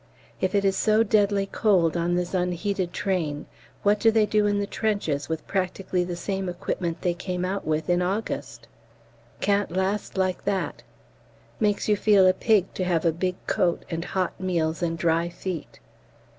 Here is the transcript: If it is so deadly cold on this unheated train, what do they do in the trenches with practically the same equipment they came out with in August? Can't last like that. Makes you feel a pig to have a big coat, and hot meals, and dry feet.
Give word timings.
If 0.39 0.55
it 0.55 0.65
is 0.65 0.75
so 0.75 1.03
deadly 1.03 1.45
cold 1.45 1.95
on 1.95 2.15
this 2.15 2.33
unheated 2.33 2.91
train, 2.91 3.45
what 3.83 3.99
do 3.99 4.09
they 4.09 4.25
do 4.25 4.47
in 4.47 4.57
the 4.57 4.65
trenches 4.65 5.29
with 5.29 5.45
practically 5.45 6.03
the 6.03 6.15
same 6.15 6.49
equipment 6.49 7.03
they 7.03 7.13
came 7.13 7.45
out 7.45 7.67
with 7.67 7.87
in 7.87 8.01
August? 8.01 8.67
Can't 9.41 9.69
last 9.69 10.17
like 10.17 10.43
that. 10.45 10.81
Makes 11.59 11.87
you 11.87 11.95
feel 11.95 12.25
a 12.25 12.33
pig 12.33 12.73
to 12.73 12.83
have 12.83 13.05
a 13.05 13.11
big 13.13 13.35
coat, 13.45 13.85
and 13.91 14.03
hot 14.03 14.33
meals, 14.41 14.81
and 14.81 14.97
dry 14.97 15.29
feet. 15.29 15.79